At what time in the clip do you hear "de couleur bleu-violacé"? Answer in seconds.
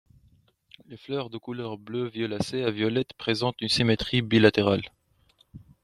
1.29-2.63